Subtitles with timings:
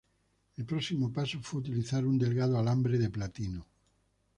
[0.57, 3.67] El próximo paso fue utilizar un delgado alambre de platino.